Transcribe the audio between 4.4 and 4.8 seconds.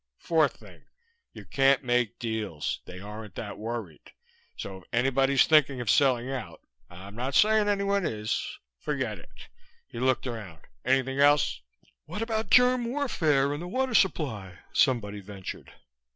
So